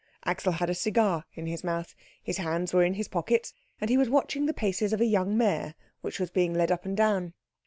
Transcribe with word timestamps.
Axel 0.25 0.53
had 0.53 0.67
a 0.67 0.73
cigar 0.73 1.25
in 1.35 1.45
his 1.45 1.63
mouth; 1.63 1.93
his 2.23 2.37
hands 2.37 2.73
were 2.73 2.83
in 2.83 2.95
his 2.95 3.07
pockets, 3.07 3.53
and 3.79 3.87
he 3.87 3.97
was 3.99 4.09
watching 4.09 4.47
the 4.47 4.51
paces 4.51 4.93
of 4.93 4.99
a 4.99 5.05
young 5.05 5.37
mare 5.37 5.75
which 6.01 6.19
was 6.19 6.31
being 6.31 6.55
led 6.55 6.71
up 6.71 6.85
and 6.85 6.97
down. 6.97 7.35